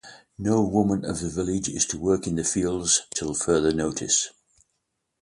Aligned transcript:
No 0.39 0.63
woman 0.63 1.05
of 1.05 1.19
the 1.19 1.29
village 1.29 1.69
is 1.69 1.85
to 1.85 1.99
work 1.99 2.25
in 2.25 2.35
the 2.35 2.43
fields 2.43 3.03
till 3.13 3.35
further 3.35 3.71
notice. 3.71 4.31